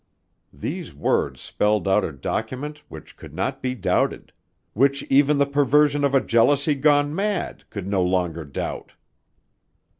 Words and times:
These 0.51 0.95
words 0.95 1.41
spelled 1.41 1.87
out 1.87 2.03
a 2.03 2.11
document 2.11 2.81
which 2.87 3.15
could 3.15 3.35
not 3.35 3.61
be 3.61 3.75
doubted, 3.75 4.33
which 4.73 5.03
even 5.11 5.37
the 5.37 5.45
perversion 5.45 6.03
of 6.03 6.15
a 6.15 6.21
jealousy 6.25 6.73
gone 6.73 7.13
mad 7.13 7.65
could 7.69 7.85
no 7.87 8.01
longer 8.01 8.43
doubt. 8.43 8.93